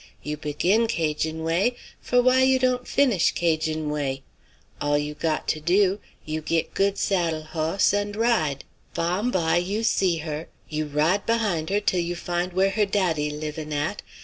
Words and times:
You 0.23 0.35
begin 0.35 0.87
'Cajun 0.87 1.43
way, 1.43 1.75
for 2.01 2.23
why 2.23 2.41
you 2.41 2.57
dawn't 2.57 2.87
finish 2.87 3.31
'Cajun 3.31 3.91
way? 3.91 4.23
All 4.81 4.97
you 4.97 5.13
got 5.13 5.53
do, 5.63 5.99
you 6.25 6.41
git 6.41 6.73
good 6.73 6.97
saddle 6.97 7.43
hoss 7.43 7.93
and 7.93 8.15
ride. 8.15 8.63
Bom 8.95 9.29
bye 9.29 9.57
you 9.57 9.83
see 9.83 10.17
her, 10.25 10.47
you 10.67 10.87
ride 10.87 11.27
behind 11.27 11.69
her 11.69 11.79
till 11.79 11.99
you 11.99 12.15
find 12.15 12.53
where 12.53 12.71
her 12.71 12.87
daddy 12.87 13.29
livin' 13.29 13.71
at. 13.71 14.01